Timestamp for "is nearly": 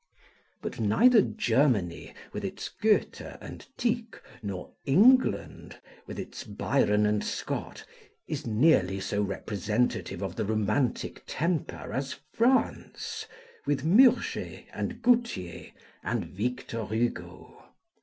8.25-8.99